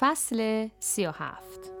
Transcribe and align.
فصل 0.00 0.68
سی 0.78 1.06
و 1.06 1.10
هفت. 1.10 1.72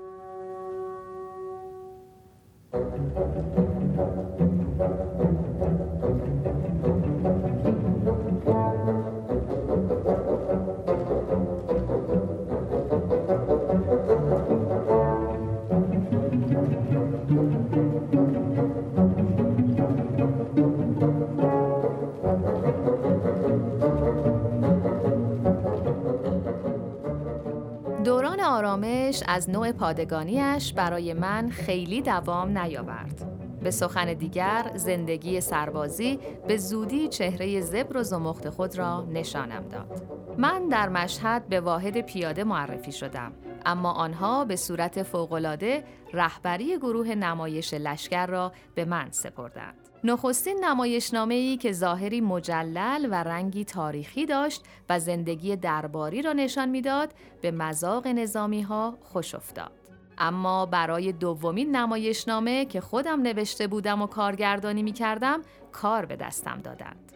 آرامش 28.60 29.22
از 29.28 29.50
نوع 29.50 29.72
پادگانیش 29.72 30.72
برای 30.72 31.14
من 31.14 31.50
خیلی 31.50 32.02
دوام 32.02 32.58
نیاورد. 32.58 33.26
به 33.62 33.70
سخن 33.70 34.14
دیگر 34.14 34.72
زندگی 34.74 35.40
سربازی 35.40 36.18
به 36.48 36.56
زودی 36.56 37.08
چهره 37.08 37.60
زبر 37.60 37.96
و 37.96 38.02
زمخت 38.02 38.48
خود 38.50 38.78
را 38.78 39.06
نشانم 39.12 39.68
داد. 39.68 40.02
من 40.38 40.68
در 40.68 40.88
مشهد 40.88 41.48
به 41.48 41.60
واحد 41.60 42.00
پیاده 42.00 42.44
معرفی 42.44 42.92
شدم 42.92 43.32
اما 43.66 43.92
آنها 43.92 44.44
به 44.44 44.56
صورت 44.56 45.02
فوقالعاده 45.02 45.84
رهبری 46.12 46.78
گروه 46.78 47.14
نمایش 47.14 47.74
لشکر 47.74 48.26
را 48.26 48.52
به 48.74 48.84
من 48.84 49.10
سپردند. 49.10 49.79
نخستین 50.04 50.64
نمایشنامه 50.64 51.34
ای 51.34 51.56
که 51.56 51.72
ظاهری 51.72 52.20
مجلل 52.20 53.08
و 53.10 53.14
رنگی 53.14 53.64
تاریخی 53.64 54.26
داشت 54.26 54.64
و 54.88 55.00
زندگی 55.00 55.56
درباری 55.56 56.22
را 56.22 56.32
نشان 56.32 56.68
می‌داد 56.68 57.14
به 57.40 57.50
مذاق 57.50 58.06
نظامی 58.06 58.62
ها 58.62 58.98
خوش 59.00 59.34
افتاد. 59.34 59.72
اما 60.18 60.66
برای 60.66 61.12
دومین 61.12 61.76
نمایشنامه 61.76 62.64
که 62.64 62.80
خودم 62.80 63.22
نوشته 63.22 63.66
بودم 63.66 64.02
و 64.02 64.06
کارگردانی 64.06 64.82
می 64.82 64.92
کردم 64.92 65.42
کار 65.72 66.06
به 66.06 66.16
دستم 66.16 66.60
دادند. 66.64 67.12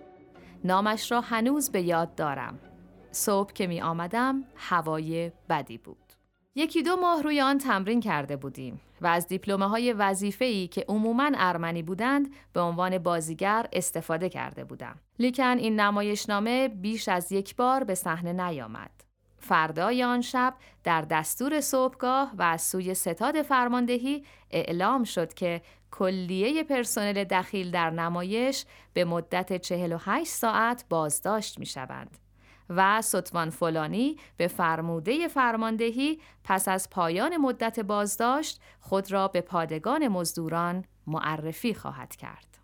نامش 0.64 1.12
را 1.12 1.20
هنوز 1.20 1.70
به 1.70 1.82
یاد 1.82 2.14
دارم. 2.14 2.58
صبح 3.10 3.52
که 3.52 3.66
می 3.66 3.82
آمدم 3.82 4.44
هوای 4.56 5.32
بدی 5.48 5.78
بود. 5.78 5.96
یکی 6.54 6.82
دو 6.82 6.96
ماه 6.96 7.22
روی 7.22 7.40
آن 7.40 7.58
تمرین 7.58 8.00
کرده 8.00 8.36
بودیم 8.36 8.80
و 9.04 9.06
از 9.06 9.28
دیپلمه 9.28 9.68
های 9.68 9.92
وظیفه‌ای 9.92 10.68
که 10.68 10.84
عموماً 10.88 11.30
ارمنی 11.34 11.82
بودند 11.82 12.32
به 12.52 12.60
عنوان 12.60 12.98
بازیگر 12.98 13.66
استفاده 13.72 14.28
کرده 14.28 14.64
بودم. 14.64 14.96
لیکن 15.18 15.58
این 15.58 15.80
نمایشنامه 15.80 16.68
بیش 16.68 17.08
از 17.08 17.32
یک 17.32 17.56
بار 17.56 17.84
به 17.84 17.94
صحنه 17.94 18.32
نیامد. 18.32 18.90
فردای 19.38 20.04
آن 20.04 20.20
شب 20.20 20.54
در 20.84 21.02
دستور 21.02 21.60
صبحگاه 21.60 22.32
و 22.38 22.42
از 22.42 22.62
سوی 22.62 22.94
ستاد 22.94 23.42
فرماندهی 23.42 24.24
اعلام 24.50 25.04
شد 25.04 25.34
که 25.34 25.62
کلیه 25.90 26.64
پرسنل 26.64 27.24
دخیل 27.24 27.70
در 27.70 27.90
نمایش 27.90 28.64
به 28.92 29.04
مدت 29.04 29.56
48 29.56 30.26
ساعت 30.30 30.84
بازداشت 30.88 31.58
می 31.58 31.66
شوند. 31.66 32.23
و 32.70 33.02
ستوان 33.02 33.50
فلانی 33.50 34.16
به 34.36 34.48
فرموده 34.48 35.28
فرماندهی 35.28 36.20
پس 36.44 36.68
از 36.68 36.90
پایان 36.90 37.36
مدت 37.36 37.80
بازداشت 37.80 38.60
خود 38.80 39.12
را 39.12 39.28
به 39.28 39.40
پادگان 39.40 40.08
مزدوران 40.08 40.84
معرفی 41.06 41.74
خواهد 41.74 42.16
کرد. 42.16 42.58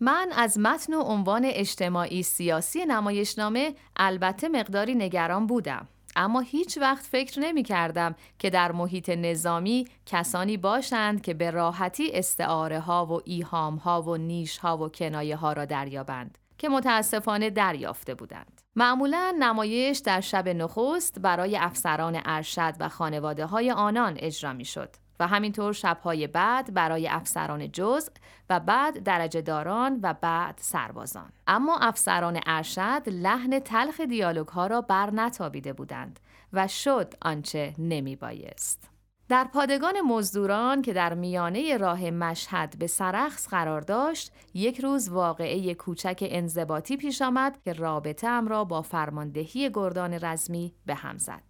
من 0.00 0.28
از 0.36 0.58
متن 0.58 0.94
و 0.94 1.00
عنوان 1.00 1.42
اجتماعی 1.44 2.22
سیاسی 2.22 2.84
نمایشنامه 2.84 3.74
البته 3.96 4.48
مقداری 4.48 4.94
نگران 4.94 5.46
بودم. 5.46 5.88
اما 6.16 6.40
هیچ 6.40 6.78
وقت 6.78 7.06
فکر 7.06 7.40
نمی 7.40 7.62
کردم 7.62 8.14
که 8.38 8.50
در 8.50 8.72
محیط 8.72 9.08
نظامی 9.08 9.86
کسانی 10.06 10.56
باشند 10.56 11.22
که 11.22 11.34
به 11.34 11.50
راحتی 11.50 12.10
استعاره 12.12 12.80
ها 12.80 13.06
و 13.06 13.20
ایهام 13.24 13.76
ها 13.76 14.02
و 14.02 14.16
نیش 14.16 14.58
ها 14.58 14.78
و 14.78 14.88
کنایه 14.88 15.36
ها 15.36 15.52
را 15.52 15.64
دریابند 15.64 16.38
که 16.58 16.68
متاسفانه 16.68 17.50
دریافته 17.50 18.14
بودند. 18.14 18.59
معمولا 18.76 19.34
نمایش 19.38 19.98
در 19.98 20.20
شب 20.20 20.48
نخست 20.48 21.18
برای 21.18 21.56
افسران 21.56 22.20
ارشد 22.24 22.74
و 22.80 22.88
خانواده 22.88 23.46
های 23.46 23.70
آنان 23.70 24.16
اجرا 24.18 24.52
می 24.52 24.64
شد 24.64 24.90
و 25.20 25.26
همینطور 25.26 25.72
شبهای 25.72 26.26
بعد 26.26 26.74
برای 26.74 27.08
افسران 27.08 27.72
جزء 27.72 28.10
و 28.50 28.60
بعد 28.60 29.02
درجه 29.02 29.40
داران 29.40 30.00
و 30.02 30.14
بعد 30.14 30.58
سربازان. 30.62 31.32
اما 31.46 31.78
افسران 31.78 32.40
ارشد 32.46 33.02
لحن 33.06 33.58
تلخ 33.58 34.00
دیالوگ 34.00 34.48
ها 34.48 34.66
را 34.66 34.80
بر 34.80 35.10
نتابیده 35.10 35.72
بودند 35.72 36.20
و 36.52 36.68
شد 36.68 37.14
آنچه 37.22 37.74
نمی 37.78 38.16
بایست. 38.16 38.89
در 39.30 39.44
پادگان 39.44 40.00
مزدوران 40.00 40.82
که 40.82 40.92
در 40.92 41.14
میانه 41.14 41.76
راه 41.76 42.10
مشهد 42.10 42.78
به 42.78 42.86
سرخص 42.86 43.48
قرار 43.48 43.80
داشت، 43.80 44.32
یک 44.54 44.80
روز 44.80 45.08
واقعه 45.08 45.74
کوچک 45.74 46.18
انضباطی 46.22 46.96
پیش 46.96 47.22
آمد 47.22 47.58
که 47.64 47.72
رابطه 47.72 48.28
ام 48.28 48.48
را 48.48 48.64
با 48.64 48.82
فرماندهی 48.82 49.70
گردان 49.70 50.18
رزمی 50.24 50.74
به 50.86 50.94
هم 50.94 51.18
زد. 51.18 51.42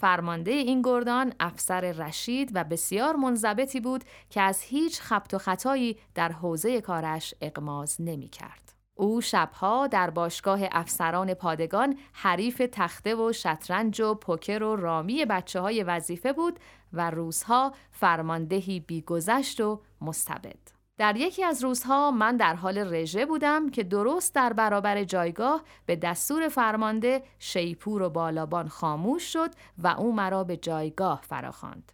فرمانده 0.00 0.50
این 0.50 0.82
گردان 0.82 1.32
افسر 1.40 1.80
رشید 1.80 2.50
و 2.54 2.64
بسیار 2.64 3.16
منضبطی 3.16 3.80
بود 3.80 4.04
که 4.30 4.40
از 4.40 4.62
هیچ 4.62 5.00
خبت 5.00 5.34
و 5.34 5.38
خطایی 5.38 5.96
در 6.14 6.32
حوزه 6.32 6.80
کارش 6.80 7.34
اقماز 7.40 7.96
نمی 8.00 8.28
کرد. 8.28 8.77
او 8.98 9.20
شبها 9.20 9.86
در 9.86 10.10
باشگاه 10.10 10.60
افسران 10.72 11.34
پادگان 11.34 11.98
حریف 12.12 12.62
تخته 12.72 13.14
و 13.14 13.32
شطرنج 13.32 14.00
و 14.00 14.14
پوکر 14.14 14.62
و 14.62 14.76
رامی 14.76 15.24
بچه 15.24 15.60
های 15.60 15.82
وظیفه 15.82 16.32
بود 16.32 16.58
و 16.92 17.10
روزها 17.10 17.72
فرماندهی 17.90 18.80
بیگذشت 18.80 19.60
و 19.60 19.80
مستبد. 20.00 20.58
در 20.98 21.16
یکی 21.16 21.44
از 21.44 21.64
روزها 21.64 22.10
من 22.10 22.36
در 22.36 22.54
حال 22.54 22.94
رژه 22.94 23.26
بودم 23.26 23.70
که 23.70 23.82
درست 23.82 24.34
در 24.34 24.52
برابر 24.52 25.04
جایگاه 25.04 25.62
به 25.86 25.96
دستور 25.96 26.48
فرمانده 26.48 27.22
شیپور 27.38 28.02
و 28.02 28.10
بالابان 28.10 28.68
خاموش 28.68 29.32
شد 29.32 29.50
و 29.78 29.88
او 29.88 30.12
مرا 30.12 30.44
به 30.44 30.56
جایگاه 30.56 31.20
فراخواند. 31.22 31.92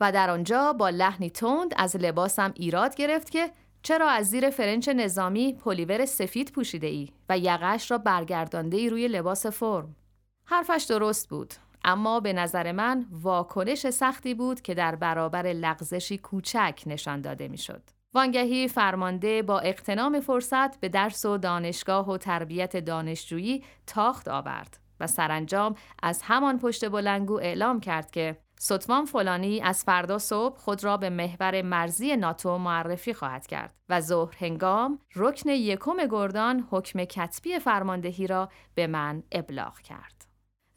و 0.00 0.12
در 0.12 0.30
آنجا 0.30 0.72
با 0.72 0.88
لحنی 0.88 1.30
تند 1.30 1.74
از 1.76 1.96
لباسم 1.96 2.52
ایراد 2.54 2.94
گرفت 2.94 3.30
که 3.30 3.50
چرا 3.82 4.10
از 4.10 4.26
زیر 4.26 4.50
فرنچ 4.50 4.88
نظامی 4.88 5.54
پلیور 5.54 6.04
سفید 6.04 6.52
پوشیده 6.52 6.86
ای 6.86 7.08
و 7.28 7.38
یقش 7.38 7.90
را 7.90 7.98
برگردانده 7.98 8.76
ای 8.76 8.90
روی 8.90 9.08
لباس 9.08 9.46
فرم؟ 9.46 9.96
حرفش 10.44 10.86
درست 10.88 11.28
بود 11.28 11.54
اما 11.84 12.20
به 12.20 12.32
نظر 12.32 12.72
من 12.72 13.06
واکنش 13.10 13.90
سختی 13.90 14.34
بود 14.34 14.60
که 14.60 14.74
در 14.74 14.94
برابر 14.94 15.42
لغزشی 15.42 16.18
کوچک 16.18 16.82
نشان 16.86 17.20
داده 17.20 17.48
می‌شد. 17.48 17.82
وانگهی 18.14 18.68
فرمانده 18.68 19.42
با 19.42 19.60
اقتنام 19.60 20.20
فرصت 20.20 20.80
به 20.80 20.88
درس 20.88 21.24
و 21.24 21.38
دانشگاه 21.38 22.10
و 22.10 22.16
تربیت 22.16 22.76
دانشجویی 22.76 23.64
تاخت 23.86 24.28
آورد 24.28 24.78
و 25.00 25.06
سرانجام 25.06 25.74
از 26.02 26.22
همان 26.22 26.58
پشت 26.58 26.88
بلنگو 26.88 27.40
اعلام 27.40 27.80
کرد 27.80 28.10
که 28.10 28.36
ستوان 28.60 29.04
فلانی 29.04 29.60
از 29.60 29.84
فردا 29.84 30.18
صبح 30.18 30.58
خود 30.58 30.84
را 30.84 30.96
به 30.96 31.10
محور 31.10 31.62
مرزی 31.62 32.16
ناتو 32.16 32.58
معرفی 32.58 33.14
خواهد 33.14 33.46
کرد 33.46 33.74
و 33.88 34.00
ظهر 34.00 34.36
هنگام 34.38 34.98
رکن 35.16 35.48
یکم 35.48 36.06
گردان 36.10 36.68
حکم 36.70 37.04
کتبی 37.04 37.58
فرماندهی 37.58 38.26
را 38.26 38.48
به 38.74 38.86
من 38.86 39.22
ابلاغ 39.32 39.80
کرد. 39.80 40.28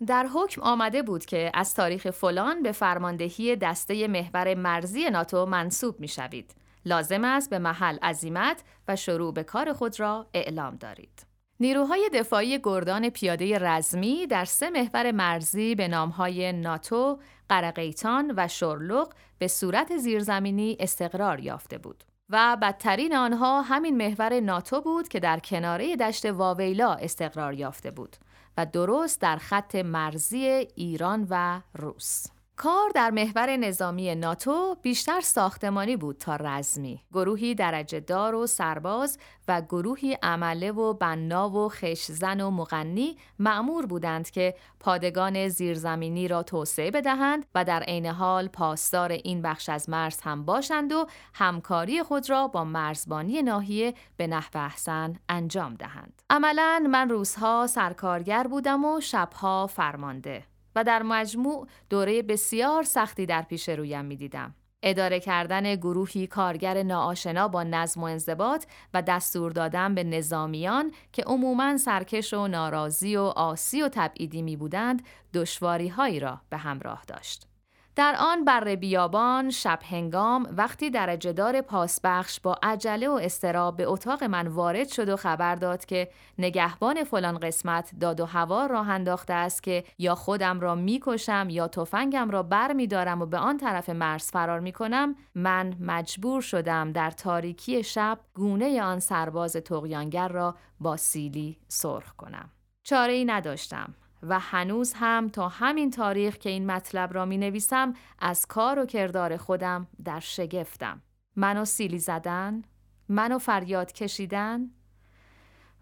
در 0.08 0.28
حکم 0.34 0.62
آمده 0.62 1.04
بود 1.04 1.26
که 1.26 1.52
از 1.54 1.74
تاریخ 1.74 2.10
فلان 2.10 2.64
به 2.64 2.72
فرماندهی 2.72 3.56
دسته 3.56 4.08
محور 4.08 4.56
مرزی 4.56 5.10
ناتو 5.10 5.46
منصوب 5.46 6.00
می 6.00 6.08
شوید. 6.08 6.56
لازم 6.86 7.24
است 7.24 7.50
به 7.50 7.60
محل 7.60 7.98
عزیمت 8.02 8.64
و 8.88 8.96
شروع 8.96 9.34
به 9.34 9.44
کار 9.44 9.74
خود 9.74 10.00
را 10.00 10.28
اعلام 10.34 10.76
دارید. 10.76 11.31
نیروهای 11.62 12.10
دفاعی 12.14 12.60
گردان 12.64 13.10
پیاده 13.10 13.58
رزمی 13.60 14.28
در 14.28 14.46
سه 14.46 14.70
محور 14.70 15.12
مرزی 15.12 15.76
به 15.76 15.88
نامهای 15.88 16.54
ناتو، 16.54 17.20
قرقیتان 17.50 18.34
و 18.38 18.48
شرلق 18.48 19.14
به 19.38 19.48
صورت 19.48 19.98
زیرزمینی 19.98 20.78
استقرار 20.80 21.40
یافته 21.40 21.78
بود. 21.78 22.04
و 22.30 22.58
بدترین 22.62 23.16
آنها 23.16 23.62
همین 23.62 23.98
محور 23.98 24.40
ناتو 24.40 24.82
بود 24.82 25.08
که 25.08 25.20
در 25.20 25.40
کناره 25.40 25.96
دشت 25.96 26.26
واویلا 26.26 26.94
استقرار 26.94 27.54
یافته 27.54 27.92
بود 27.92 28.16
و 28.58 28.66
درست 28.66 29.22
در 29.22 29.38
خط 29.38 29.76
مرزی 29.76 30.46
ایران 30.76 31.28
و 31.30 31.62
روس. 31.74 32.26
کار 32.62 32.90
در 32.96 33.12
محور 33.12 33.58
نظامی 33.58 34.16
ناتو 34.16 34.76
بیشتر 34.82 35.22
ساختمانی 35.22 35.98
بود 35.98 36.18
تا 36.18 36.36
رزمی. 36.36 37.02
گروهی 37.14 37.56
درجه 37.56 38.00
دار 38.00 38.36
و 38.36 38.48
سرباز 38.48 39.18
و 39.48 39.62
گروهی 39.62 40.18
عمله 40.24 40.72
و 40.72 40.94
بنا 40.94 41.50
و 41.50 41.70
خشزن 41.70 42.42
و 42.42 42.50
مغنی 42.50 43.18
معمور 43.40 43.86
بودند 43.86 44.30
که 44.30 44.56
پادگان 44.80 45.48
زیرزمینی 45.48 46.28
را 46.28 46.44
توسعه 46.44 46.92
بدهند 46.92 47.46
و 47.56 47.66
در 47.66 47.84
عین 47.84 48.06
حال 48.06 48.48
پاسدار 48.48 49.12
این 49.12 49.42
بخش 49.42 49.70
از 49.70 49.90
مرز 49.90 50.22
هم 50.22 50.46
باشند 50.46 50.92
و 50.92 51.08
همکاری 51.34 52.04
خود 52.04 52.30
را 52.30 52.48
با 52.48 52.64
مرزبانی 52.64 53.42
ناحیه 53.42 53.94
به 54.18 54.28
نحو 54.28 54.58
احسن 54.58 55.20
انجام 55.30 55.76
دهند. 55.76 56.22
عملا 56.30 56.88
من 56.90 57.10
روزها 57.10 57.68
سرکارگر 57.68 58.48
بودم 58.48 58.86
و 58.86 59.02
شبها 59.02 59.68
فرمانده. 59.68 60.51
و 60.76 60.84
در 60.84 61.04
مجموع 61.04 61.68
دوره 61.90 62.22
بسیار 62.22 62.84
سختی 62.84 63.26
در 63.26 63.42
پیش 63.42 63.70
رویم 63.70 64.06
می 64.06 64.16
دیدم. 64.16 64.56
اداره 64.84 65.20
کردن 65.20 65.76
گروهی 65.76 66.28
کارگر 66.28 66.84
ناآشنا 66.84 67.48
با 67.48 67.64
نظم 67.64 68.02
و 68.02 68.04
انضباط 68.04 68.66
و 68.94 69.02
دستور 69.02 69.52
دادن 69.52 69.96
به 69.96 70.04
نظامیان 70.04 70.92
که 71.12 71.24
عموماً 71.24 71.78
سرکش 71.78 72.34
و 72.34 72.48
ناراضی 72.48 73.16
و 73.16 73.22
آسی 73.22 73.82
و 73.82 73.90
تبعیدی 73.90 74.42
می 74.42 74.56
بودند 74.56 75.04
دشواری 75.34 75.88
هایی 75.88 76.20
را 76.20 76.42
به 76.50 76.58
همراه 76.58 77.04
داشت. 77.08 77.51
در 77.96 78.16
آن 78.20 78.46
بر 78.46 78.76
بیابان 78.76 79.50
شب 79.50 79.80
هنگام 79.90 80.54
وقتی 80.58 80.90
درجه 80.90 81.34
دار 81.34 81.62
پاسبخش 81.62 82.40
با 82.40 82.58
عجله 82.64 83.10
و 83.10 83.12
استراب 83.12 83.78
به 83.78 83.86
اتاق 83.86 84.24
من 84.24 84.48
وارد 84.48 84.88
شد 84.88 85.10
و 85.10 85.16
خبر 85.16 85.56
داد 85.56 85.86
که 85.86 86.10
نگهبان 86.38 87.04
فلان 87.04 87.38
قسمت 87.38 87.92
داد 88.00 88.20
و 88.20 88.26
هوا 88.26 88.66
راه 88.66 88.90
انداخته 88.90 89.34
است 89.34 89.64
که 89.64 89.84
یا 89.98 90.16
خودم 90.16 90.60
را 90.60 90.76
می‌کشم 90.76 91.48
یا 91.50 91.68
تفنگم 91.68 92.30
را 92.30 92.44
بر 92.44 92.74
می 92.74 92.88
دارم 92.88 93.22
و 93.22 93.26
به 93.26 93.38
آن 93.38 93.58
طرف 93.58 93.90
مرز 93.90 94.32
فرار 94.32 94.60
می 94.60 94.72
کنم 94.72 95.16
من 95.36 95.74
مجبور 95.80 96.42
شدم 96.42 96.92
در 96.92 97.12
تاریکی 97.12 97.84
شب 97.84 98.20
گونه 98.34 98.84
آن 98.84 99.00
سرباز 99.00 99.56
تقیانگر 99.56 100.28
را 100.28 100.56
با 100.80 100.98
سیلی 100.98 101.58
سرخ 101.68 102.14
کنم. 102.18 102.50
چاره 102.84 103.14
ای 103.14 103.26
نداشتم. 103.26 103.94
و 104.24 104.40
هنوز 104.40 104.94
هم 104.96 105.30
تا 105.30 105.48
همین 105.48 105.92
تاریخ 105.92 106.38
که 106.38 106.50
این 106.50 106.72
مطلب 106.72 107.14
را 107.14 107.26
می 107.26 107.38
نویسم 107.38 107.94
از 108.20 108.46
کار 108.46 108.80
و 108.80 108.86
کردار 108.86 109.38
خودم 109.38 109.88
در 110.06 110.20
شگفتم. 110.20 111.02
منو 111.36 111.66
سیلی 111.66 112.00
زدن، 112.00 112.62
منو 113.10 113.38
فریاد 113.38 113.92
کشیدن 113.92 114.72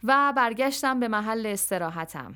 و 0.04 0.34
برگشتم 0.38 1.00
به 1.00 1.08
محل 1.08 1.46
استراحتم. 1.46 2.36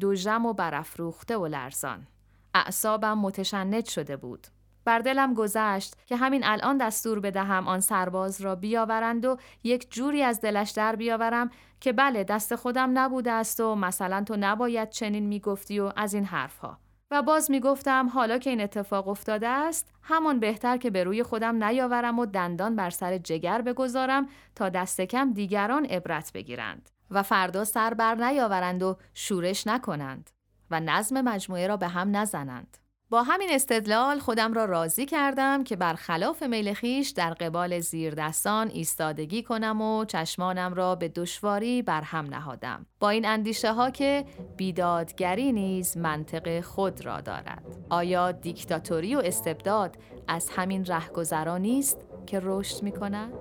دوژم 0.00 0.46
و 0.46 0.52
برافروخته 0.52 1.36
و 1.36 1.46
لرزان. 1.46 2.06
اعصابم 2.54 3.18
متشنج 3.18 3.88
شده 3.88 4.16
بود. 4.16 4.46
بر 4.84 4.98
دلم 4.98 5.34
گذشت 5.34 5.94
که 6.06 6.16
همین 6.16 6.44
الان 6.44 6.76
دستور 6.76 7.20
بدهم 7.20 7.68
آن 7.68 7.80
سرباز 7.80 8.40
را 8.40 8.54
بیاورند 8.54 9.24
و 9.24 9.36
یک 9.64 9.90
جوری 9.90 10.22
از 10.22 10.40
دلش 10.40 10.70
در 10.70 10.96
بیاورم 10.96 11.50
که 11.80 11.92
بله 11.92 12.24
دست 12.24 12.56
خودم 12.56 12.98
نبوده 12.98 13.32
است 13.32 13.60
و 13.60 13.74
مثلا 13.74 14.24
تو 14.24 14.36
نباید 14.40 14.90
چنین 14.90 15.26
می‌گفتی 15.26 15.80
و 15.80 15.92
از 15.96 16.14
این 16.14 16.24
حرفها. 16.24 16.78
و 17.10 17.22
باز 17.22 17.50
می‌گفتم 17.50 18.08
حالا 18.08 18.38
که 18.38 18.50
این 18.50 18.60
اتفاق 18.60 19.08
افتاده 19.08 19.48
است 19.48 19.92
همان 20.02 20.40
بهتر 20.40 20.76
که 20.76 20.90
به 20.90 21.04
روی 21.04 21.22
خودم 21.22 21.64
نیاورم 21.64 22.18
و 22.18 22.26
دندان 22.26 22.76
بر 22.76 22.90
سر 22.90 23.18
جگر 23.18 23.62
بگذارم 23.62 24.28
تا 24.54 24.68
دست 24.68 25.00
کم 25.00 25.32
دیگران 25.32 25.84
عبرت 25.84 26.32
بگیرند 26.32 26.90
و 27.10 27.22
فردا 27.22 27.64
سر 27.64 27.94
بر 27.94 28.14
نیاورند 28.14 28.82
و 28.82 28.96
شورش 29.14 29.66
نکنند 29.66 30.30
و 30.70 30.80
نظم 30.80 31.20
مجموعه 31.20 31.66
را 31.66 31.76
به 31.76 31.88
هم 31.88 32.16
نزنند. 32.16 32.76
با 33.10 33.22
همین 33.22 33.48
استدلال 33.52 34.18
خودم 34.18 34.52
را 34.52 34.64
راضی 34.64 35.06
کردم 35.06 35.64
که 35.64 35.76
برخلاف 35.76 36.42
میل 36.42 36.74
خیش 36.74 37.10
در 37.10 37.34
قبال 37.34 37.80
زیردستان 37.80 38.68
ایستادگی 38.68 39.42
کنم 39.42 39.80
و 39.80 40.04
چشمانم 40.04 40.74
را 40.74 40.94
به 40.94 41.08
دشواری 41.08 41.82
برهم 41.82 42.26
نهادم 42.26 42.86
با 43.00 43.10
این 43.10 43.26
اندیشه 43.26 43.72
ها 43.72 43.90
که 43.90 44.24
بیدادگری 44.56 45.52
نیز 45.52 45.96
منطق 45.96 46.60
خود 46.60 47.06
را 47.06 47.20
دارد 47.20 47.64
آیا 47.90 48.32
دیکتاتوری 48.32 49.14
و 49.16 49.22
استبداد 49.24 49.96
از 50.28 50.50
همین 50.50 50.84
رهگذرا 50.84 51.58
نیست 51.58 51.98
که 52.26 52.40
رشد 52.42 52.82
می 52.82 52.92
کند؟ 52.92 53.32